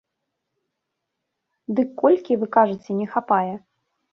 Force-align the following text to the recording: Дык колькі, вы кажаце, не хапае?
Дык 1.81 1.89
колькі, 2.01 2.33
вы 2.45 2.51
кажаце, 2.59 2.91
не 3.03 3.07
хапае? 3.13 3.53